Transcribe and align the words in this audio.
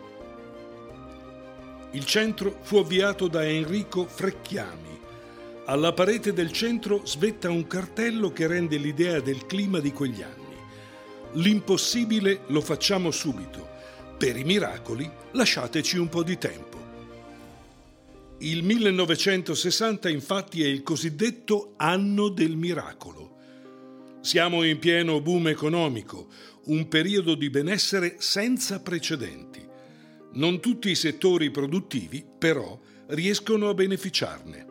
Il 1.90 2.04
centro 2.06 2.56
fu 2.62 2.78
avviato 2.78 3.28
da 3.28 3.44
Enrico 3.44 4.06
Frecchiami. 4.06 5.00
Alla 5.66 5.92
parete 5.92 6.32
del 6.32 6.50
centro 6.50 7.02
svetta 7.04 7.50
un 7.50 7.66
cartello 7.66 8.32
che 8.32 8.46
rende 8.46 8.76
l'idea 8.78 9.20
del 9.20 9.46
clima 9.46 9.78
di 9.78 9.92
quegli 9.92 10.22
anni. 10.22 10.42
L'impossibile 11.34 12.40
lo 12.46 12.60
facciamo 12.60 13.10
subito 13.10 13.73
per 14.16 14.36
i 14.36 14.44
miracoli 14.44 15.10
lasciateci 15.32 15.98
un 15.98 16.08
po' 16.08 16.22
di 16.22 16.38
tempo. 16.38 16.74
Il 18.38 18.62
1960 18.62 20.08
infatti 20.08 20.62
è 20.62 20.66
il 20.66 20.82
cosiddetto 20.82 21.74
anno 21.76 22.28
del 22.28 22.56
miracolo. 22.56 23.32
Siamo 24.20 24.62
in 24.64 24.78
pieno 24.78 25.20
boom 25.20 25.48
economico, 25.48 26.28
un 26.64 26.88
periodo 26.88 27.34
di 27.34 27.50
benessere 27.50 28.16
senza 28.18 28.80
precedenti. 28.80 29.62
Non 30.32 30.60
tutti 30.60 30.90
i 30.90 30.94
settori 30.94 31.50
produttivi, 31.50 32.24
però, 32.38 32.78
riescono 33.08 33.68
a 33.68 33.74
beneficiarne. 33.74 34.66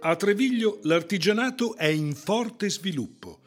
A 0.00 0.16
Treviglio 0.16 0.80
l'artigianato 0.82 1.76
è 1.76 1.86
in 1.86 2.14
forte 2.14 2.68
sviluppo. 2.68 3.40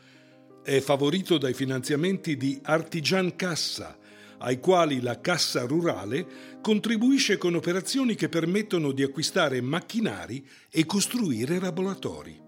È 0.63 0.79
favorito 0.79 1.37
dai 1.37 1.53
finanziamenti 1.53 2.37
di 2.37 2.59
Artigian 2.63 3.35
Cassa, 3.35 3.97
ai 4.45 4.59
quali 4.59 5.01
la 5.01 5.19
Cassa 5.21 5.65
Rurale 5.65 6.59
contribuisce 6.61 7.37
con 7.37 7.55
operazioni 7.55 8.13
che 8.13 8.29
permettono 8.29 8.91
di 8.91 9.01
acquistare 9.01 9.59
macchinari 9.59 10.45
e 10.69 10.85
costruire 10.85 11.59
laboratori. 11.59 12.39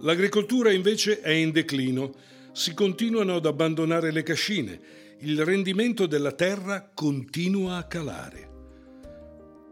L'agricoltura 0.00 0.72
invece 0.72 1.20
è 1.20 1.30
in 1.30 1.50
declino, 1.50 2.12
si 2.52 2.72
continuano 2.72 3.34
ad 3.34 3.44
abbandonare 3.44 4.12
le 4.12 4.22
cascine, 4.22 4.80
il 5.20 5.44
rendimento 5.44 6.06
della 6.06 6.32
terra 6.32 6.90
continua 6.94 7.76
a 7.76 7.84
calare. 7.84 8.52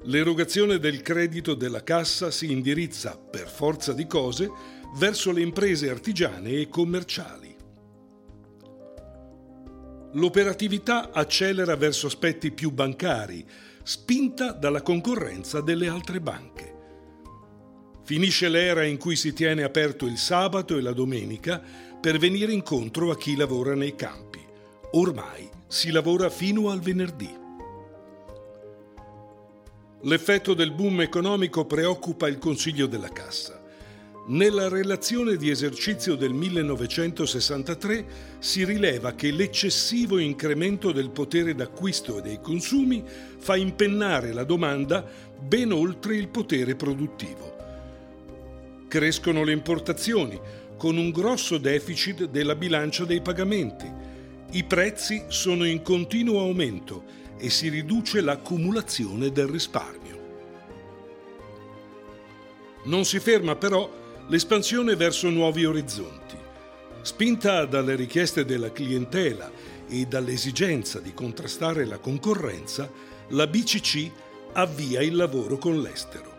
L'erogazione 0.04 0.78
del 0.78 1.00
credito 1.00 1.54
della 1.54 1.82
cassa 1.82 2.30
si 2.30 2.50
indirizza, 2.50 3.16
per 3.16 3.48
forza 3.48 3.94
di 3.94 4.06
cose, 4.06 4.50
verso 4.96 5.32
le 5.32 5.40
imprese 5.40 5.88
artigiane 5.88 6.60
e 6.60 6.68
commerciali. 6.68 7.51
L'operatività 10.12 11.10
accelera 11.10 11.74
verso 11.76 12.06
aspetti 12.06 12.50
più 12.50 12.70
bancari, 12.70 13.46
spinta 13.82 14.52
dalla 14.52 14.82
concorrenza 14.82 15.60
delle 15.60 15.88
altre 15.88 16.20
banche. 16.20 16.70
Finisce 18.04 18.48
l'era 18.48 18.84
in 18.84 18.98
cui 18.98 19.16
si 19.16 19.32
tiene 19.32 19.62
aperto 19.62 20.06
il 20.06 20.18
sabato 20.18 20.76
e 20.76 20.82
la 20.82 20.92
domenica 20.92 21.62
per 22.00 22.18
venire 22.18 22.52
incontro 22.52 23.10
a 23.10 23.16
chi 23.16 23.36
lavora 23.36 23.74
nei 23.74 23.94
campi. 23.94 24.40
Ormai 24.92 25.48
si 25.66 25.90
lavora 25.90 26.28
fino 26.28 26.68
al 26.68 26.80
venerdì. 26.80 27.40
L'effetto 30.02 30.52
del 30.52 30.72
boom 30.72 31.00
economico 31.00 31.64
preoccupa 31.64 32.28
il 32.28 32.38
Consiglio 32.38 32.86
della 32.86 33.08
Cassa. 33.08 33.61
Nella 34.24 34.68
relazione 34.68 35.36
di 35.36 35.50
esercizio 35.50 36.14
del 36.14 36.32
1963 36.32 38.06
si 38.38 38.64
rileva 38.64 39.14
che 39.14 39.32
l'eccessivo 39.32 40.18
incremento 40.18 40.92
del 40.92 41.10
potere 41.10 41.56
d'acquisto 41.56 42.18
e 42.18 42.22
dei 42.22 42.40
consumi 42.40 43.02
fa 43.04 43.56
impennare 43.56 44.32
la 44.32 44.44
domanda 44.44 45.04
ben 45.40 45.72
oltre 45.72 46.14
il 46.14 46.28
potere 46.28 46.76
produttivo. 46.76 47.56
Crescono 48.86 49.42
le 49.42 49.52
importazioni, 49.52 50.40
con 50.76 50.96
un 50.96 51.10
grosso 51.10 51.58
deficit 51.58 52.26
della 52.26 52.54
bilancia 52.54 53.04
dei 53.04 53.20
pagamenti. 53.20 53.90
I 54.52 54.62
prezzi 54.62 55.24
sono 55.26 55.64
in 55.64 55.82
continuo 55.82 56.38
aumento 56.38 57.04
e 57.38 57.50
si 57.50 57.68
riduce 57.68 58.20
l'accumulazione 58.20 59.32
del 59.32 59.48
risparmio. 59.48 60.20
Non 62.84 63.04
si 63.04 63.18
ferma 63.18 63.56
però 63.56 64.01
l'espansione 64.28 64.96
verso 64.96 65.28
nuovi 65.30 65.64
orizzonti. 65.64 66.36
Spinta 67.02 67.64
dalle 67.64 67.96
richieste 67.96 68.44
della 68.44 68.70
clientela 68.70 69.50
e 69.88 70.06
dall'esigenza 70.06 71.00
di 71.00 71.12
contrastare 71.12 71.84
la 71.84 71.98
concorrenza, 71.98 72.90
la 73.30 73.46
BCC 73.46 74.10
avvia 74.52 75.02
il 75.02 75.16
lavoro 75.16 75.58
con 75.58 75.80
l'estero. 75.80 76.30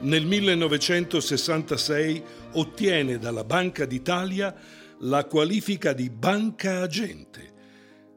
Nel 0.00 0.26
1966 0.26 2.22
ottiene 2.52 3.18
dalla 3.18 3.44
Banca 3.44 3.84
d'Italia 3.84 4.54
la 5.00 5.24
qualifica 5.24 5.92
di 5.92 6.10
banca 6.10 6.80
agente 6.82 7.48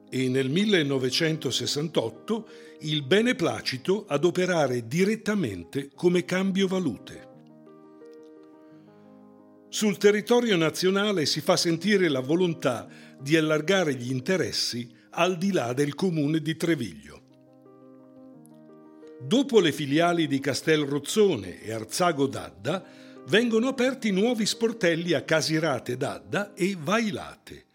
e 0.10 0.28
nel 0.30 0.50
1968 0.50 2.48
il 2.81 3.04
beneplacito 3.04 4.06
ad 4.08 4.25
operare 4.25 4.88
direttamente 4.88 5.90
come 5.96 6.25
cambio 6.25 6.68
valute. 6.68 7.32
Sul 9.73 9.97
territorio 9.97 10.56
nazionale 10.56 11.25
si 11.25 11.41
fa 11.41 11.57
sentire 11.57 12.07
la 12.07 12.19
volontà 12.19 12.88
di 13.19 13.35
allargare 13.35 13.95
gli 13.95 14.11
interessi 14.11 14.88
al 15.09 15.35
di 15.35 15.51
là 15.51 15.73
del 15.73 15.95
comune 15.95 16.41
di 16.41 16.56
Treviglio. 16.56 17.22
Dopo 19.19 19.59
le 19.59 19.71
filiali 19.71 20.27
di 20.27 20.39
Castel 20.39 20.83
Rozzone 20.83 21.59
e 21.59 21.74
Arzago 21.74 22.27
d'Adda, 22.27 22.86
vengono 23.30 23.68
aperti 23.68 24.12
nuovi 24.12 24.45
sportelli 24.45 25.13
a 25.13 25.24
Casirate 25.24 25.98
d'Adda 25.98 26.53
e 26.53 26.77
Vailate. 26.80 27.65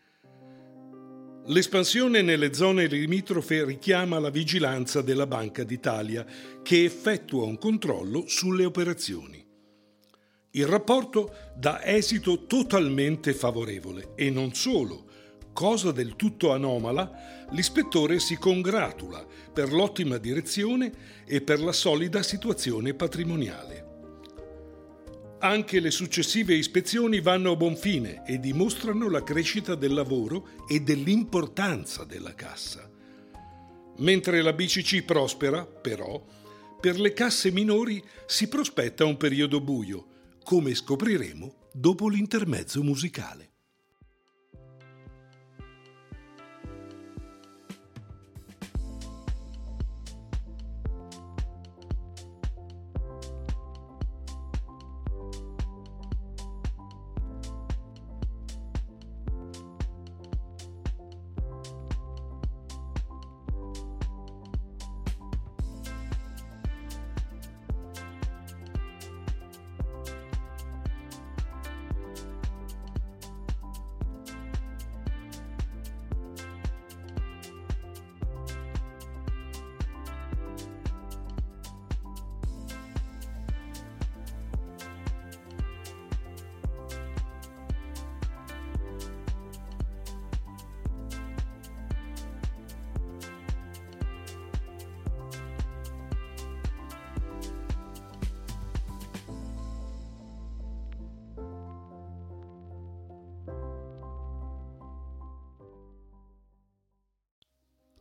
L'espansione 1.47 2.23
nelle 2.23 2.55
zone 2.55 2.87
limitrofe 2.87 3.65
richiama 3.65 4.21
la 4.21 4.31
vigilanza 4.31 5.03
della 5.03 5.27
Banca 5.27 5.65
d'Italia, 5.65 6.25
che 6.63 6.85
effettua 6.85 7.43
un 7.43 7.59
controllo 7.59 8.23
sulle 8.29 8.65
operazioni. 8.65 9.47
Il 10.53 10.67
rapporto 10.67 11.35
dà 11.55 11.85
esito 11.85 12.47
totalmente 12.47 13.35
favorevole 13.35 14.13
e 14.15 14.31
non 14.31 14.55
solo. 14.55 15.05
Cosa 15.53 15.93
del 15.93 16.17
tutto 16.17 16.53
anomala, 16.53 17.47
l'ispettore 17.51 18.19
si 18.19 18.37
congratula 18.37 19.27
per 19.53 19.73
l'ottima 19.73 20.17
direzione 20.17 20.91
e 21.27 21.43
per 21.43 21.61
la 21.61 21.73
solida 21.73 22.23
situazione 22.23 22.95
patrimoniale. 22.95 23.87
Anche 25.41 25.81
le 25.81 25.91
successive 25.91 26.55
ispezioni 26.55 27.21
vanno 27.21 27.53
a 27.53 27.57
buon 27.57 27.77
fine 27.77 28.25
e 28.27 28.41
dimostrano 28.41 29.09
la 29.11 29.23
crescita 29.23 29.75
del 29.75 29.93
lavoro 29.93 30.49
e 30.67 30.81
dell'importanza 30.81 32.05
della 32.05 32.35
cassa. 32.35 32.91
Mentre 33.99 34.43
la 34.43 34.53
BCC 34.53 35.05
prospera, 35.05 35.67
però, 35.67 36.25
per 36.81 36.99
le 36.99 37.13
casse 37.13 37.51
minori 37.51 38.03
si 38.27 38.49
prospetta 38.49 39.05
un 39.05 39.17
periodo 39.17 39.61
buio, 39.61 40.07
come 40.49 40.75
scopriremo 40.75 41.69
dopo 41.75 42.09
l'intermezzo 42.09 42.83
musicale. 42.83 43.58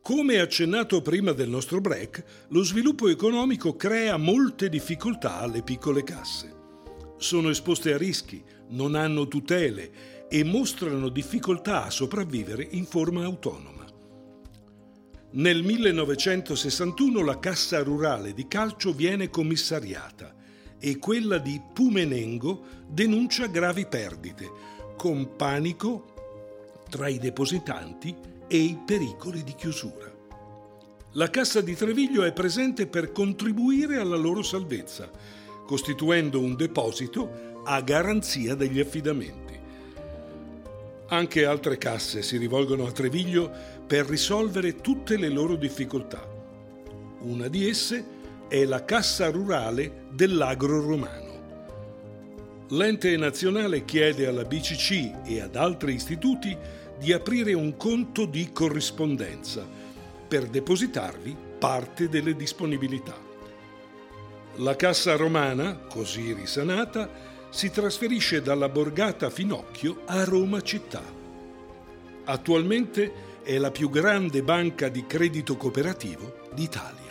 Come 0.08 0.40
accennato 0.40 1.02
prima 1.02 1.32
del 1.32 1.50
nostro 1.50 1.82
break, 1.82 2.46
lo 2.48 2.62
sviluppo 2.62 3.08
economico 3.08 3.76
crea 3.76 4.16
molte 4.16 4.70
difficoltà 4.70 5.36
alle 5.40 5.62
piccole 5.62 6.02
casse. 6.02 6.50
Sono 7.18 7.50
esposte 7.50 7.92
a 7.92 7.98
rischi, 7.98 8.42
non 8.68 8.94
hanno 8.94 9.28
tutele 9.28 10.26
e 10.30 10.44
mostrano 10.44 11.10
difficoltà 11.10 11.84
a 11.84 11.90
sopravvivere 11.90 12.66
in 12.70 12.86
forma 12.86 13.24
autonoma. 13.24 13.84
Nel 15.32 15.62
1961 15.62 17.22
la 17.22 17.38
Cassa 17.38 17.82
Rurale 17.82 18.32
di 18.32 18.48
Calcio 18.48 18.94
viene 18.94 19.28
commissariata 19.28 20.34
e 20.78 20.96
quella 20.96 21.36
di 21.36 21.60
Pumenengo 21.74 22.64
denuncia 22.88 23.44
gravi 23.44 23.84
perdite, 23.84 24.50
con 24.96 25.36
panico 25.36 26.14
tra 26.88 27.08
i 27.08 27.18
depositanti 27.18 28.36
e 28.48 28.56
i 28.56 28.78
pericoli 28.84 29.44
di 29.44 29.54
chiusura. 29.54 30.10
La 31.12 31.30
Cassa 31.30 31.60
di 31.60 31.74
Treviglio 31.74 32.24
è 32.24 32.32
presente 32.32 32.86
per 32.86 33.12
contribuire 33.12 33.98
alla 33.98 34.16
loro 34.16 34.42
salvezza, 34.42 35.10
costituendo 35.66 36.40
un 36.40 36.56
deposito 36.56 37.62
a 37.64 37.80
garanzia 37.82 38.54
degli 38.54 38.80
affidamenti. 38.80 39.58
Anche 41.08 41.44
altre 41.46 41.78
casse 41.78 42.22
si 42.22 42.36
rivolgono 42.36 42.86
a 42.86 42.92
Treviglio 42.92 43.50
per 43.86 44.06
risolvere 44.06 44.76
tutte 44.76 45.16
le 45.16 45.28
loro 45.28 45.56
difficoltà. 45.56 46.26
Una 47.20 47.48
di 47.48 47.68
esse 47.68 48.16
è 48.48 48.64
la 48.64 48.84
Cassa 48.84 49.30
Rurale 49.30 50.06
dell'Agro 50.12 50.80
Romano. 50.80 51.26
L'ente 52.68 53.16
nazionale 53.16 53.86
chiede 53.86 54.26
alla 54.26 54.44
BCC 54.44 55.26
e 55.26 55.40
ad 55.40 55.56
altri 55.56 55.94
istituti 55.94 56.56
di 56.98 57.12
aprire 57.12 57.52
un 57.52 57.76
conto 57.76 58.26
di 58.26 58.50
corrispondenza 58.52 59.66
per 60.28 60.46
depositarvi 60.46 61.36
parte 61.58 62.08
delle 62.08 62.34
disponibilità. 62.34 63.16
La 64.56 64.76
Cassa 64.76 65.16
Romana, 65.16 65.78
così 65.88 66.32
risanata, 66.32 67.08
si 67.50 67.70
trasferisce 67.70 68.42
dalla 68.42 68.68
borgata 68.68 69.30
Finocchio 69.30 70.02
a 70.06 70.24
Roma 70.24 70.60
città. 70.60 71.02
Attualmente 72.24 73.26
è 73.42 73.56
la 73.56 73.70
più 73.70 73.88
grande 73.88 74.42
banca 74.42 74.88
di 74.88 75.06
credito 75.06 75.56
cooperativo 75.56 76.48
d'Italia 76.52 77.07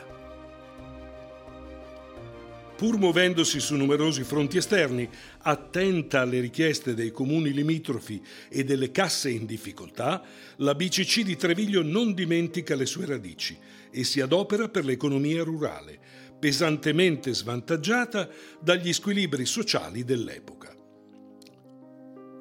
pur 2.78 3.00
muovendosi 3.00 3.60
su 3.60 3.76
numerosi 3.76 4.24
fronti 4.24 4.58
esterni, 4.58 5.10
attenta 5.40 6.22
alle 6.22 6.40
richieste 6.40 6.94
dei 6.94 7.12
comuni 7.12 7.52
limitrofi 7.52 8.22
e 8.48 8.64
delle 8.64 8.92
casse 8.92 9.32
in 9.32 9.48
difficoltà, 9.48 10.24
la 10.58 10.76
BCC 10.76 11.24
di 11.24 11.36
Treviglio 11.36 11.82
non 11.82 12.14
dimentica 12.14 12.76
le 12.76 12.86
sue 12.86 13.08
radici 13.08 13.58
e 13.90 14.04
si 14.04 14.22
adopera 14.22 14.70
per 14.70 14.86
l'economia 14.86 15.44
rurale, 15.44 15.98
pesantemente 16.40 17.34
svantaggiata 17.34 18.30
dagli 18.60 18.94
squilibri 18.94 19.48
sociali 19.48 20.04
dell'epoca. 20.04 20.77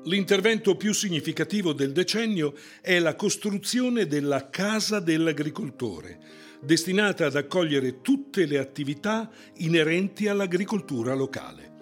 L'intervento 0.06 0.76
più 0.76 0.92
significativo 0.92 1.72
del 1.72 1.90
decennio 1.90 2.54
è 2.80 3.00
la 3.00 3.16
costruzione 3.16 4.06
della 4.06 4.50
Casa 4.50 5.00
dell'Agricoltore, 5.00 6.20
destinata 6.60 7.26
ad 7.26 7.34
accogliere 7.34 8.02
tutte 8.02 8.46
le 8.46 8.58
attività 8.58 9.28
inerenti 9.56 10.28
all'agricoltura 10.28 11.12
locale. 11.14 11.74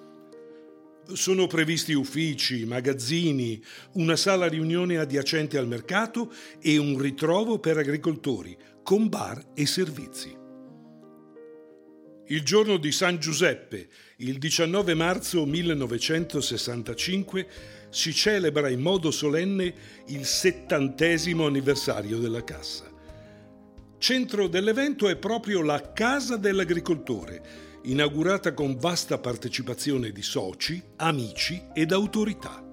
Sono 1.13 1.47
previsti 1.47 1.93
uffici, 1.93 2.65
magazzini, 2.65 3.63
una 3.95 4.17
sala 4.17 4.49
riunione 4.49 4.97
adiacente 4.97 5.59
al 5.59 5.69
mercato 5.69 6.33
e 6.63 6.79
un 6.79 6.99
ritrovo 6.99 7.59
per 7.59 7.77
agricoltori, 7.77 8.57
con 8.83 9.11
bar 9.11 9.51
e 9.53 9.67
servizi. 9.67 10.35
Il 12.29 12.43
giorno 12.43 12.79
di 12.79 12.91
San 12.91 13.19
Giuseppe, 13.19 13.89
il 14.19 14.39
19 14.39 14.95
marzo 14.95 15.45
1965, 15.45 17.47
si 17.95 18.13
celebra 18.13 18.69
in 18.69 18.81
modo 18.81 19.13
solenne 19.13 19.73
il 20.07 20.27
settantesimo 20.27 21.47
anniversario 21.47 22.19
della 22.19 22.43
Cassa. 22.43 22.91
Centro 23.99 24.49
dell'evento 24.49 25.09
è 25.09 25.15
proprio 25.15 25.63
la 25.63 25.93
Casa 25.93 26.37
dell'Agricoltore, 26.37 27.81
inaugurata 27.85 28.53
con 28.53 28.77
vasta 28.77 29.19
partecipazione 29.19 30.11
di 30.11 30.23
soci, 30.23 30.83
amici 30.97 31.63
ed 31.73 31.93
autorità. 31.93 32.69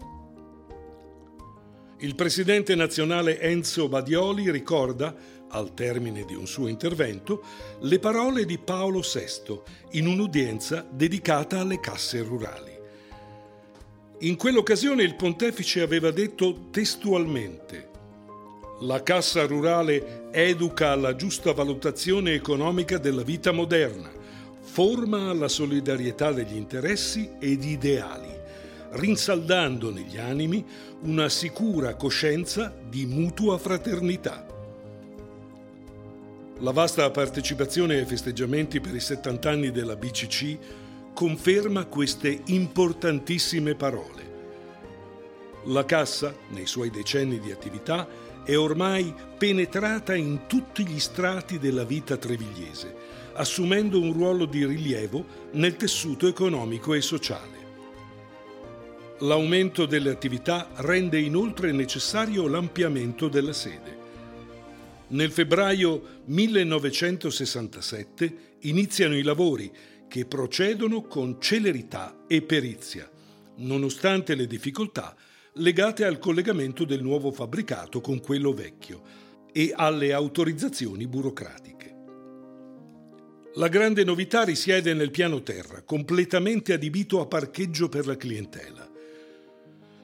Il 1.99 2.15
presidente 2.15 2.73
nazionale 2.73 3.39
Enzo 3.39 3.87
Badioli 3.87 4.49
ricorda, 4.49 5.15
al 5.49 5.75
termine 5.75 6.25
di 6.25 6.33
un 6.33 6.47
suo 6.47 6.67
intervento, 6.67 7.43
le 7.81 7.99
parole 7.99 8.43
di 8.43 8.57
Paolo 8.57 9.01
VI 9.01 9.61
in 9.99 10.07
un'udienza 10.07 10.83
dedicata 10.89 11.59
alle 11.59 11.79
casse 11.79 12.23
rurali. 12.23 12.80
In 14.23 14.35
quell'occasione 14.35 15.01
il 15.01 15.15
pontefice 15.15 15.81
aveva 15.81 16.11
detto 16.11 16.67
testualmente 16.69 17.89
la 18.81 19.01
Cassa 19.01 19.47
Rurale 19.47 20.29
educa 20.29 20.91
alla 20.91 21.15
giusta 21.15 21.53
valutazione 21.53 22.35
economica 22.35 22.99
della 22.99 23.23
vita 23.23 23.51
moderna, 23.51 24.11
forma 24.61 25.29
alla 25.29 25.47
solidarietà 25.47 26.31
degli 26.31 26.55
interessi 26.55 27.31
ed 27.39 27.63
ideali, 27.63 28.29
rinsaldando 28.91 29.89
negli 29.89 30.19
animi 30.19 30.63
una 31.01 31.27
sicura 31.27 31.95
coscienza 31.95 32.71
di 32.87 33.07
mutua 33.07 33.57
fraternità. 33.57 34.45
La 36.59 36.71
vasta 36.71 37.09
partecipazione 37.09 37.97
ai 37.97 38.05
festeggiamenti 38.05 38.79
per 38.79 38.93
i 38.93 38.99
70 38.99 39.49
anni 39.49 39.71
della 39.71 39.95
BCC 39.95 40.57
conferma 41.13 41.85
queste 41.85 42.41
importantissime 42.45 43.75
parole. 43.75 44.29
La 45.65 45.85
Cassa, 45.85 46.35
nei 46.49 46.65
suoi 46.65 46.89
decenni 46.89 47.39
di 47.39 47.51
attività, 47.51 48.07
è 48.43 48.57
ormai 48.57 49.13
penetrata 49.37 50.15
in 50.15 50.47
tutti 50.47 50.83
gli 50.85 50.99
strati 50.99 51.59
della 51.59 51.83
vita 51.83 52.17
trevigliese, 52.17 52.95
assumendo 53.33 53.99
un 53.99 54.11
ruolo 54.13 54.45
di 54.45 54.65
rilievo 54.65 55.23
nel 55.51 55.75
tessuto 55.75 56.27
economico 56.27 56.95
e 56.95 57.01
sociale. 57.01 57.59
L'aumento 59.19 59.85
delle 59.85 60.09
attività 60.09 60.71
rende 60.77 61.19
inoltre 61.19 61.71
necessario 61.71 62.47
l'ampliamento 62.47 63.27
della 63.27 63.53
sede. 63.53 63.99
Nel 65.09 65.31
febbraio 65.31 66.21
1967 66.25 68.37
iniziano 68.61 69.15
i 69.15 69.21
lavori 69.21 69.71
che 70.11 70.25
procedono 70.25 71.03
con 71.03 71.37
celerità 71.39 72.25
e 72.27 72.41
perizia, 72.41 73.09
nonostante 73.59 74.35
le 74.35 74.45
difficoltà 74.45 75.15
legate 75.53 76.03
al 76.03 76.19
collegamento 76.19 76.83
del 76.83 77.01
nuovo 77.01 77.31
fabbricato 77.31 78.01
con 78.01 78.19
quello 78.19 78.51
vecchio 78.51 79.03
e 79.53 79.71
alle 79.73 80.11
autorizzazioni 80.11 81.07
burocratiche. 81.07 81.95
La 83.53 83.69
grande 83.69 84.03
novità 84.03 84.43
risiede 84.43 84.93
nel 84.93 85.11
piano 85.11 85.43
terra, 85.43 85.81
completamente 85.83 86.73
adibito 86.73 87.21
a 87.21 87.25
parcheggio 87.25 87.87
per 87.87 88.05
la 88.05 88.17
clientela. 88.17 88.91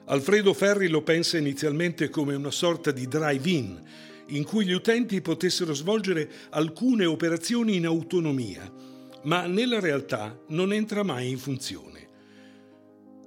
Alfredo 0.06 0.54
Ferri 0.54 0.88
lo 0.88 1.02
pensa 1.02 1.36
inizialmente 1.36 2.08
come 2.08 2.34
una 2.34 2.50
sorta 2.50 2.92
di 2.92 3.06
drive-in, 3.06 3.82
in 4.28 4.44
cui 4.44 4.64
gli 4.64 4.72
utenti 4.72 5.20
potessero 5.20 5.74
svolgere 5.74 6.30
alcune 6.48 7.04
operazioni 7.04 7.76
in 7.76 7.84
autonomia, 7.84 8.87
ma 9.24 9.46
nella 9.46 9.80
realtà 9.80 10.38
non 10.48 10.72
entra 10.72 11.02
mai 11.02 11.30
in 11.30 11.38
funzione. 11.38 12.06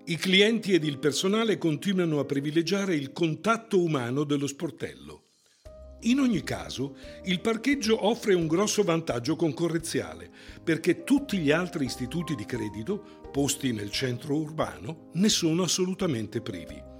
I 0.05 0.15
clienti 0.17 0.74
ed 0.74 0.83
il 0.83 0.98
personale 0.98 1.57
continuano 1.57 2.19
a 2.19 2.25
privilegiare 2.25 2.95
il 2.95 3.12
contatto 3.12 3.81
umano 3.81 4.24
dello 4.24 4.48
sportello. 4.48 5.25
In 6.01 6.19
ogni 6.19 6.41
caso, 6.43 6.95
il 7.25 7.39
parcheggio 7.41 8.07
offre 8.07 8.33
un 8.33 8.48
grosso 8.48 8.81
vantaggio 8.81 9.36
concorrenziale, 9.36 10.31
perché 10.63 11.03
tutti 11.03 11.38
gli 11.38 11.51
altri 11.51 11.86
istituti 11.86 12.33
di 12.33 12.45
credito, 12.45 13.29
posti 13.31 13.71
nel 13.71 13.91
centro 13.91 14.36
urbano, 14.36 15.10
ne 15.13 15.29
sono 15.29 15.62
assolutamente 15.62 16.41
privi. 16.41 16.90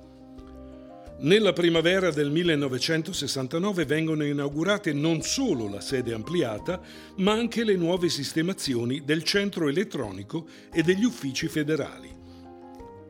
Nella 1.24 1.54
primavera 1.54 2.10
del 2.10 2.32
1969 2.32 3.86
vengono 3.86 4.25
inaugurate 4.25 4.92
non 4.92 5.22
solo 5.22 5.70
la 5.70 5.80
sede 5.80 6.16
ampliata, 6.16 6.82
ma 7.18 7.34
anche 7.34 7.63
le 7.63 7.75
nuove 7.75 8.10
sistemazioni 8.10 9.04
del 9.06 9.22
centro 9.22 9.68
elettronico 9.68 10.48
e 10.74 10.82
degli 10.82 11.04
uffici 11.04 11.48
federali. 11.48 12.10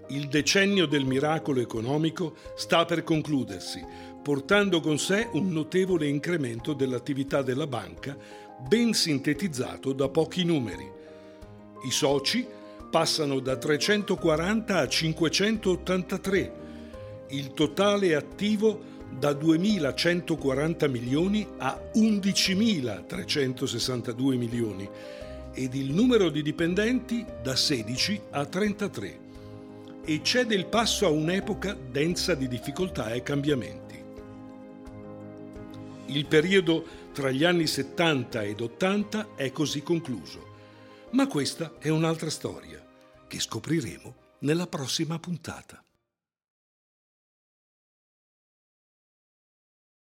Il 0.10 0.28
decennio 0.28 0.88
del 0.88 1.06
miracolo 1.06 1.62
economico 1.62 2.36
sta 2.58 2.84
per 2.84 3.06
concludersi, 3.06 3.82
portando 4.22 4.82
con 4.82 5.00
sé 5.00 5.30
un 5.32 5.50
notevole 5.54 6.06
incremento 6.06 6.74
dell'attività 6.74 7.42
della 7.42 7.66
banca, 7.66 8.18
ben 8.68 8.92
sintetizzato 8.92 9.94
da 9.94 10.10
pochi 10.10 10.44
numeri. 10.44 10.86
I 11.88 11.92
soci 11.92 12.46
passano 12.90 13.40
da 13.40 13.56
340 13.56 14.78
a 14.78 14.88
583, 14.88 16.60
il 17.32 17.54
totale 17.54 18.16
attivo 18.16 18.90
da 19.18 19.32
2.140 19.32 20.90
milioni 20.90 21.48
a 21.58 21.80
11.362 21.94 24.38
milioni 24.38 24.90
ed 25.54 25.76
il 25.76 25.92
numero 25.92 26.30
di 26.30 26.42
dipendenti 26.42 27.26
da 27.44 27.56
16 27.56 28.22
a 28.32 28.46
33 28.46 29.20
e 30.04 30.22
cede 30.24 30.56
il 30.56 30.66
passo 30.66 31.06
a 31.06 31.10
un'epoca 31.10 31.74
densa 31.74 32.34
di 32.36 32.48
difficoltà 32.48 33.12
e 33.12 33.22
cambiamenti. 33.22 34.00
Il 36.08 36.26
periodo 36.26 36.86
tra 37.14 37.32
gli 37.32 37.44
anni 37.44 37.68
70 37.68 38.44
ed 38.44 38.62
80 38.62 39.36
è 39.36 39.52
così 39.52 39.84
concluso, 39.84 40.48
ma 41.12 41.28
questa 41.28 41.74
è 41.80 41.90
un'altra 41.90 42.30
storia 42.30 42.82
che 43.28 43.40
scopriremo 43.40 44.16
nella 44.40 44.68
prossima 44.68 45.20
puntata. 45.20 45.84